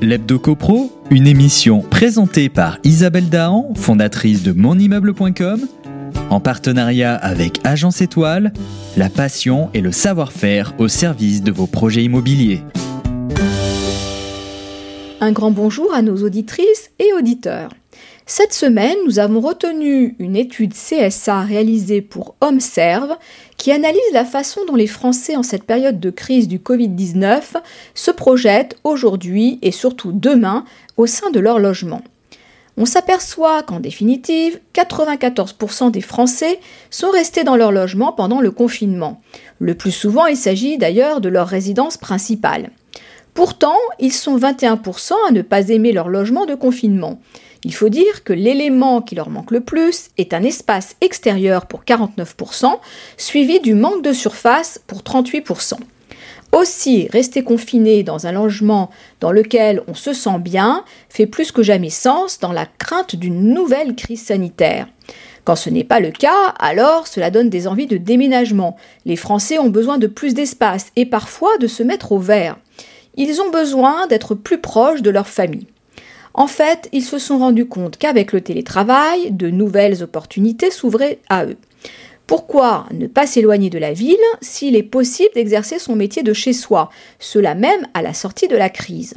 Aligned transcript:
L'Hebdo 0.00 0.38
CoPro, 0.38 0.92
une 1.10 1.26
émission 1.26 1.80
présentée 1.80 2.48
par 2.48 2.78
Isabelle 2.84 3.28
Dahan, 3.28 3.74
fondatrice 3.74 4.44
de 4.44 4.52
monimmeuble.com, 4.52 5.66
en 6.30 6.38
partenariat 6.38 7.16
avec 7.16 7.58
Agence 7.64 8.00
Étoile, 8.00 8.52
la 8.96 9.08
passion 9.08 9.70
et 9.74 9.80
le 9.80 9.90
savoir-faire 9.90 10.72
au 10.78 10.86
service 10.86 11.42
de 11.42 11.50
vos 11.50 11.66
projets 11.66 12.04
immobiliers. 12.04 12.62
Un 15.20 15.32
grand 15.32 15.50
bonjour 15.50 15.92
à 15.92 16.00
nos 16.00 16.22
auditrices 16.22 16.92
et 17.00 17.12
auditeurs. 17.12 17.70
Cette 18.24 18.52
semaine, 18.52 18.98
nous 19.04 19.18
avons 19.18 19.40
retenu 19.40 20.14
une 20.20 20.36
étude 20.36 20.74
CSA 20.74 21.40
réalisée 21.40 22.02
pour 22.02 22.36
HomeServe 22.40 23.16
qui 23.58 23.72
analyse 23.72 24.00
la 24.12 24.24
façon 24.24 24.62
dont 24.66 24.76
les 24.76 24.86
Français 24.86 25.36
en 25.36 25.42
cette 25.42 25.64
période 25.64 26.00
de 26.00 26.10
crise 26.10 26.48
du 26.48 26.58
Covid-19 26.58 27.42
se 27.94 28.10
projettent 28.10 28.76
aujourd'hui 28.84 29.58
et 29.60 29.72
surtout 29.72 30.12
demain 30.12 30.64
au 30.96 31.06
sein 31.06 31.30
de 31.30 31.40
leur 31.40 31.58
logement. 31.58 32.00
On 32.80 32.86
s'aperçoit 32.86 33.64
qu'en 33.64 33.80
définitive, 33.80 34.60
94% 34.72 35.90
des 35.90 36.00
Français 36.00 36.60
sont 36.90 37.10
restés 37.10 37.42
dans 37.42 37.56
leur 37.56 37.72
logement 37.72 38.12
pendant 38.12 38.40
le 38.40 38.52
confinement. 38.52 39.20
Le 39.58 39.74
plus 39.74 39.90
souvent, 39.90 40.26
il 40.26 40.36
s'agit 40.36 40.78
d'ailleurs 40.78 41.20
de 41.20 41.28
leur 41.28 41.48
résidence 41.48 41.96
principale. 41.96 42.70
Pourtant, 43.34 43.76
ils 43.98 44.12
sont 44.12 44.38
21% 44.38 45.12
à 45.28 45.32
ne 45.32 45.42
pas 45.42 45.68
aimer 45.70 45.90
leur 45.90 46.08
logement 46.08 46.46
de 46.46 46.54
confinement. 46.54 47.20
Il 47.64 47.74
faut 47.74 47.88
dire 47.88 48.24
que 48.24 48.32
l'élément 48.32 49.02
qui 49.02 49.14
leur 49.14 49.30
manque 49.30 49.50
le 49.50 49.60
plus 49.60 50.10
est 50.16 50.32
un 50.32 50.42
espace 50.42 50.96
extérieur 51.00 51.66
pour 51.66 51.82
49%, 51.82 52.78
suivi 53.16 53.60
du 53.60 53.74
manque 53.74 54.02
de 54.02 54.12
surface 54.12 54.80
pour 54.86 55.00
38%. 55.00 55.74
Aussi, 56.52 57.08
rester 57.12 57.42
confiné 57.42 58.02
dans 58.02 58.26
un 58.26 58.32
logement 58.32 58.90
dans 59.20 59.32
lequel 59.32 59.82
on 59.86 59.94
se 59.94 60.14
sent 60.14 60.38
bien 60.38 60.84
fait 61.10 61.26
plus 61.26 61.52
que 61.52 61.62
jamais 61.62 61.90
sens 61.90 62.38
dans 62.38 62.52
la 62.52 62.64
crainte 62.64 63.16
d'une 63.16 63.52
nouvelle 63.52 63.94
crise 63.94 64.24
sanitaire. 64.24 64.86
Quand 65.44 65.56
ce 65.56 65.68
n'est 65.68 65.84
pas 65.84 66.00
le 66.00 66.10
cas, 66.10 66.54
alors 66.58 67.06
cela 67.06 67.30
donne 67.30 67.50
des 67.50 67.66
envies 67.66 67.86
de 67.86 67.96
déménagement. 67.96 68.76
Les 69.04 69.16
Français 69.16 69.58
ont 69.58 69.68
besoin 69.68 69.98
de 69.98 70.06
plus 70.06 70.32
d'espace 70.32 70.86
et 70.96 71.06
parfois 71.06 71.56
de 71.58 71.66
se 71.66 71.82
mettre 71.82 72.12
au 72.12 72.18
vert. 72.18 72.56
Ils 73.16 73.40
ont 73.40 73.50
besoin 73.50 74.06
d'être 74.06 74.34
plus 74.34 74.58
proches 74.58 75.02
de 75.02 75.10
leur 75.10 75.28
famille. 75.28 75.66
En 76.38 76.46
fait, 76.46 76.88
ils 76.92 77.02
se 77.02 77.18
sont 77.18 77.38
rendus 77.38 77.66
compte 77.66 77.96
qu'avec 77.96 78.32
le 78.32 78.40
télétravail, 78.40 79.32
de 79.32 79.50
nouvelles 79.50 80.04
opportunités 80.04 80.70
s'ouvraient 80.70 81.18
à 81.28 81.44
eux. 81.44 81.56
Pourquoi 82.28 82.86
ne 82.92 83.08
pas 83.08 83.26
s'éloigner 83.26 83.70
de 83.70 83.78
la 83.78 83.92
ville 83.92 84.16
s'il 84.40 84.76
est 84.76 84.84
possible 84.84 85.34
d'exercer 85.34 85.80
son 85.80 85.96
métier 85.96 86.22
de 86.22 86.32
chez 86.32 86.52
soi, 86.52 86.90
cela 87.18 87.56
même 87.56 87.88
à 87.92 88.02
la 88.02 88.14
sortie 88.14 88.46
de 88.46 88.54
la 88.54 88.68
crise? 88.68 89.14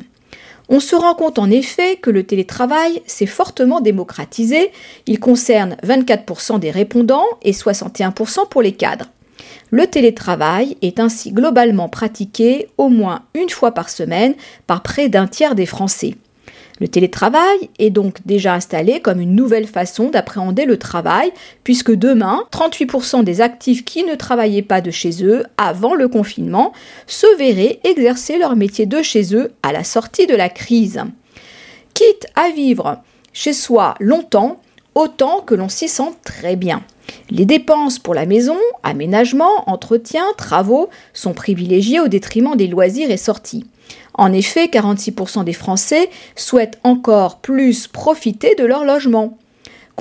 On 0.67 0.79
se 0.79 0.95
rend 0.95 1.13
compte 1.13 1.37
en 1.37 1.51
effet 1.51 1.97
que 1.97 2.09
le 2.09 2.23
télétravail 2.23 3.03
s'est 3.05 3.27
fortement 3.27 3.81
démocratisé, 3.81 4.71
il 5.05 5.19
concerne 5.19 5.77
24% 5.83 6.57
des 6.57 6.71
répondants 6.71 7.27
et 7.43 7.51
61% 7.51 8.49
pour 8.49 8.63
les 8.63 8.71
cadres. 8.71 9.11
Le 9.69 9.85
télétravail 9.85 10.75
est 10.81 10.99
ainsi 10.99 11.31
globalement 11.31 11.87
pratiqué 11.87 12.69
au 12.79 12.89
moins 12.89 13.25
une 13.35 13.51
fois 13.51 13.73
par 13.73 13.91
semaine 13.91 14.33
par 14.65 14.81
près 14.81 15.07
d'un 15.07 15.27
tiers 15.27 15.53
des 15.53 15.67
Français. 15.67 16.15
Le 16.81 16.87
télétravail 16.87 17.69
est 17.77 17.91
donc 17.91 18.25
déjà 18.25 18.55
installé 18.55 19.01
comme 19.01 19.21
une 19.21 19.35
nouvelle 19.35 19.67
façon 19.67 20.09
d'appréhender 20.09 20.65
le 20.65 20.79
travail, 20.79 21.31
puisque 21.63 21.91
demain, 21.91 22.45
38% 22.51 23.23
des 23.23 23.39
actifs 23.39 23.85
qui 23.85 24.03
ne 24.03 24.15
travaillaient 24.15 24.63
pas 24.63 24.81
de 24.81 24.89
chez 24.89 25.23
eux 25.23 25.43
avant 25.59 25.93
le 25.93 26.07
confinement 26.07 26.73
se 27.05 27.27
verraient 27.37 27.79
exercer 27.83 28.39
leur 28.39 28.55
métier 28.55 28.87
de 28.87 29.03
chez 29.03 29.35
eux 29.35 29.51
à 29.61 29.71
la 29.71 29.83
sortie 29.83 30.25
de 30.25 30.35
la 30.35 30.49
crise. 30.49 31.03
Quitte 31.93 32.25
à 32.33 32.49
vivre 32.49 32.97
chez 33.31 33.53
soi 33.53 33.93
longtemps, 33.99 34.59
autant 34.95 35.41
que 35.41 35.53
l'on 35.53 35.69
s'y 35.69 35.87
sent 35.87 36.11
très 36.23 36.55
bien. 36.55 36.81
Les 37.29 37.45
dépenses 37.45 37.99
pour 37.99 38.15
la 38.15 38.25
maison, 38.25 38.57
aménagement, 38.81 39.69
entretien, 39.69 40.23
travaux 40.35 40.89
sont 41.13 41.33
privilégiées 41.33 41.99
au 41.99 42.07
détriment 42.07 42.55
des 42.55 42.67
loisirs 42.67 43.11
et 43.11 43.17
sorties. 43.17 43.67
En 44.13 44.33
effet, 44.33 44.65
46% 44.67 45.43
des 45.43 45.53
Français 45.53 46.09
souhaitent 46.35 46.79
encore 46.83 47.39
plus 47.39 47.87
profiter 47.87 48.55
de 48.55 48.65
leur 48.65 48.85
logement. 48.85 49.37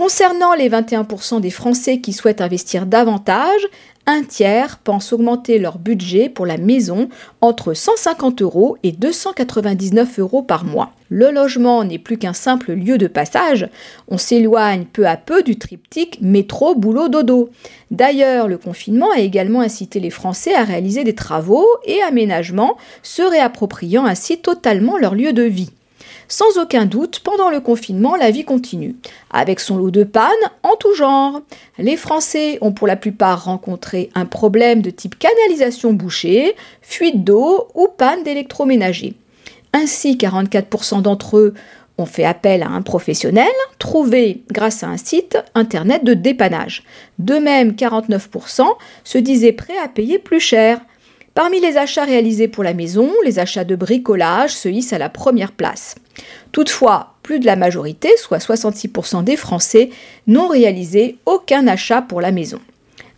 Concernant 0.01 0.55
les 0.55 0.71
21% 0.71 1.43
des 1.43 1.51
Français 1.51 2.01
qui 2.01 2.15
souhaitent 2.15 2.41
investir 2.41 2.87
davantage, 2.87 3.69
un 4.07 4.23
tiers 4.23 4.79
pense 4.79 5.13
augmenter 5.13 5.59
leur 5.59 5.77
budget 5.77 6.31
pour 6.31 6.47
la 6.47 6.57
maison 6.57 7.11
entre 7.43 7.75
150 7.75 8.41
euros 8.41 8.79
et 8.83 8.93
299 8.93 10.19
euros 10.21 10.43
par 10.43 10.65
mois. 10.65 10.93
Le 11.11 11.31
logement 11.31 11.85
n'est 11.85 11.99
plus 11.99 12.17
qu'un 12.17 12.33
simple 12.33 12.73
lieu 12.73 12.97
de 12.97 13.09
passage, 13.09 13.69
on 14.09 14.17
s'éloigne 14.17 14.87
peu 14.91 15.07
à 15.07 15.19
peu 15.19 15.43
du 15.43 15.59
triptyque 15.59 16.17
métro, 16.23 16.75
boulot, 16.75 17.11
dodo. 17.11 17.51
D'ailleurs, 17.91 18.49
le 18.49 18.57
confinement 18.57 19.11
a 19.15 19.21
également 19.21 19.61
incité 19.61 20.01
les 20.01 20.09
Français 20.09 20.55
à 20.55 20.65
réaliser 20.65 21.05
des 21.05 21.15
travaux 21.15 21.67
et 21.85 22.01
aménagements, 22.01 22.79
se 23.03 23.21
réappropriant 23.21 24.07
ainsi 24.07 24.39
totalement 24.39 24.97
leur 24.97 25.15
lieu 25.15 25.35
de 25.35 25.43
vie. 25.43 25.73
Sans 26.33 26.59
aucun 26.59 26.87
doute, 26.87 27.19
pendant 27.25 27.51
le 27.51 27.59
confinement, 27.59 28.15
la 28.15 28.31
vie 28.31 28.45
continue, 28.45 28.95
avec 29.33 29.59
son 29.59 29.77
lot 29.77 29.91
de 29.91 30.05
pannes 30.05 30.31
en 30.63 30.77
tout 30.77 30.95
genre. 30.95 31.43
Les 31.77 31.97
Français 31.97 32.57
ont 32.61 32.71
pour 32.71 32.87
la 32.87 32.95
plupart 32.95 33.47
rencontré 33.47 34.11
un 34.15 34.27
problème 34.27 34.81
de 34.81 34.91
type 34.91 35.19
canalisation 35.19 35.93
bouchée, 35.93 36.55
fuite 36.83 37.25
d'eau 37.25 37.67
ou 37.75 37.89
panne 37.89 38.23
d'électroménager. 38.23 39.15
Ainsi, 39.73 40.15
44% 40.15 41.03
d'entre 41.03 41.37
eux 41.37 41.53
ont 41.99 42.07
fait 42.07 42.25
appel 42.25 42.63
à 42.63 42.69
un 42.69 42.83
professionnel, 42.83 43.51
trouvé 43.81 44.45
grâce 44.53 44.85
à 44.85 44.87
un 44.87 44.99
site 44.99 45.37
internet 45.57 46.05
de 46.05 46.15
dépannage. 46.15 46.85
De 47.19 47.35
même, 47.35 47.73
49% 47.73 48.69
se 49.03 49.19
disaient 49.19 49.51
prêts 49.51 49.79
à 49.83 49.89
payer 49.89 50.21
plus 50.21 50.41
cher. 50.41 50.81
Parmi 51.35 51.61
les 51.61 51.77
achats 51.77 52.05
réalisés 52.05 52.49
pour 52.49 52.65
la 52.65 52.75
maison, 52.75 53.11
les 53.25 53.39
achats 53.39 53.65
de 53.65 53.77
bricolage 53.77 54.51
se 54.51 54.69
hissent 54.69 54.93
à 54.93 54.99
la 54.99 55.09
première 55.09 55.53
place. 55.53 55.95
Toutefois, 56.53 57.15
plus 57.23 57.39
de 57.39 57.47
la 57.47 57.57
majorité, 57.57 58.11
soit 58.17 58.39
66% 58.39 59.23
des 59.23 59.37
Français, 59.37 59.91
n'ont 60.27 60.49
réalisé 60.49 61.19
aucun 61.27 61.67
achat 61.69 62.03
pour 62.03 62.21
la 62.21 62.33
maison. 62.33 62.61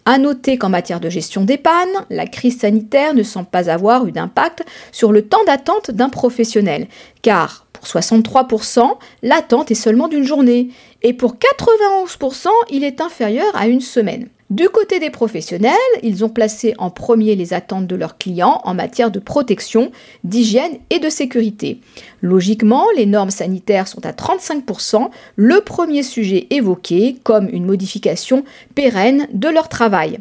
À 0.04 0.18
noter 0.18 0.58
qu'en 0.58 0.68
matière 0.68 1.00
de 1.00 1.08
gestion 1.08 1.44
des 1.44 1.58
pannes, 1.58 2.04
la 2.10 2.26
crise 2.26 2.58
sanitaire 2.58 3.14
ne 3.14 3.22
semble 3.22 3.48
pas 3.48 3.70
avoir 3.70 4.06
eu 4.06 4.12
d'impact 4.12 4.64
sur 4.90 5.12
le 5.12 5.22
temps 5.22 5.44
d'attente 5.44 5.90
d'un 5.92 6.08
professionnel, 6.08 6.88
car 7.22 7.66
pour 7.82 8.00
63%, 8.00 8.97
l'attente 9.22 9.72
est 9.72 9.75
seulement 9.75 10.06
d'une 10.06 10.22
journée, 10.22 10.69
et 11.03 11.12
pour 11.12 11.34
91%, 11.34 12.47
il 12.70 12.84
est 12.84 13.00
inférieur 13.00 13.50
à 13.56 13.66
une 13.66 13.81
semaine. 13.81 14.28
Du 14.50 14.69
côté 14.69 15.00
des 15.00 15.10
professionnels, 15.10 15.72
ils 16.03 16.25
ont 16.25 16.28
placé 16.28 16.75
en 16.78 16.91
premier 16.91 17.34
les 17.34 17.54
attentes 17.54 17.87
de 17.87 17.97
leurs 17.97 18.19
clients 18.19 18.60
en 18.65 18.75
matière 18.75 19.10
de 19.10 19.19
protection, 19.19 19.91
d'hygiène 20.22 20.78
et 20.91 21.00
de 21.00 21.09
sécurité. 21.09 21.81
Logiquement, 22.21 22.84
les 22.94 23.06
normes 23.06 23.31
sanitaires 23.31 23.88
sont 23.88 24.04
à 24.06 24.12
35%, 24.12 25.09
le 25.37 25.60
premier 25.62 26.03
sujet 26.03 26.47
évoqué 26.50 27.16
comme 27.25 27.48
une 27.48 27.65
modification 27.65 28.44
pérenne 28.75 29.26
de 29.32 29.48
leur 29.48 29.69
travail. 29.69 30.19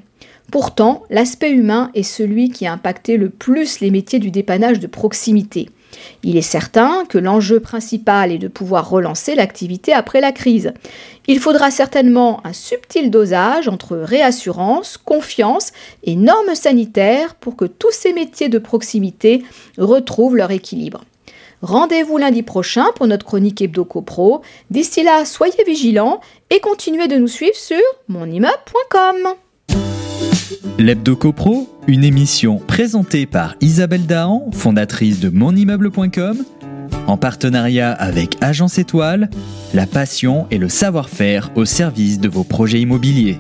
Pourtant, 0.52 1.04
l'aspect 1.10 1.52
humain 1.52 1.92
est 1.94 2.04
celui 2.04 2.50
qui 2.50 2.66
a 2.66 2.74
impacté 2.74 3.18
le 3.18 3.30
plus 3.30 3.82
les 3.82 3.92
métiers 3.92 4.20
du 4.20 4.32
dépannage 4.32 4.80
de 4.80 4.88
proximité. 4.88 5.70
Il 6.24 6.38
est 6.38 6.42
certain 6.42 7.06
que 7.06 7.18
l'enjeu 7.18 7.60
principal 7.60 8.32
est 8.32 8.38
de 8.38 8.48
pouvoir 8.48 8.90
relancer 8.90 9.36
l'activité 9.36 9.94
après 9.94 10.22
la 10.22 10.32
crise. 10.32 10.74
Il 11.28 11.40
faudra 11.40 11.72
certainement 11.72 12.46
un 12.46 12.54
subtil 12.54 13.12
dosage 13.12 13.68
entre 13.68 13.98
réassurance, 13.98 14.98
confiance 14.98 15.72
et 16.04 16.16
normes 16.16 16.56
sanitaires 16.56 17.36
pour 17.36 17.56
que 17.56 17.66
tous 17.66 17.92
ces 17.92 18.14
métiers 18.14 18.50
de 18.50 18.60
proximité 18.60 19.44
retrouvent 19.78 20.36
leur 20.36 20.52
équilibre. 20.52 21.04
Rendez-vous 21.62 22.18
lundi 22.18 22.42
prochain 22.42 22.88
pour 22.96 23.06
notre 23.06 23.26
chronique 23.26 23.62
Hebdo 23.62 23.86
Pro. 23.86 24.42
D'ici 24.72 25.04
là, 25.04 25.26
soyez 25.26 25.64
vigilants 25.66 26.20
et 26.50 26.60
continuez 26.60 27.08
de 27.08 27.18
nous 27.18 27.28
suivre 27.28 27.56
sur 27.56 27.78
monimmeuble.com. 28.08 29.36
L'Hebdo 30.78 31.16
CoPro, 31.16 31.70
une 31.88 32.04
émission 32.04 32.58
présentée 32.58 33.26
par 33.26 33.56
Isabelle 33.62 34.06
Dahan, 34.06 34.50
fondatrice 34.52 35.20
de 35.20 35.30
monimmeuble.com, 35.30 36.38
en 37.08 37.18
partenariat 37.18 37.92
avec 37.92 38.38
Agence 38.42 38.78
Étoile, 38.78 39.30
la 39.74 39.86
passion 39.86 40.48
et 40.52 40.58
le 40.58 40.70
savoir-faire 40.70 41.52
au 41.56 41.66
service 41.66 42.20
de 42.20 42.30
vos 42.30 42.44
projets 42.44 42.82
immobiliers. 42.82 43.40